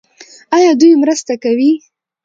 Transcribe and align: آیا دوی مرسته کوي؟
آیا 0.55 0.71
دوی 0.79 0.91
مرسته 1.01 1.33
کوي؟ 1.43 1.71